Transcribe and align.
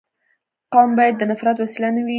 قوم 0.73 0.89
باید 0.97 1.15
د 1.17 1.23
نفرت 1.31 1.55
وسیله 1.59 1.89
نه 1.95 2.01
وي. 2.05 2.09